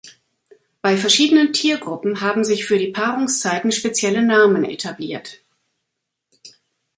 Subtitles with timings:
[0.81, 5.43] Bei verschiedenen Tiergruppen haben sich für die Paarungszeiten spezielle Namen etabliert.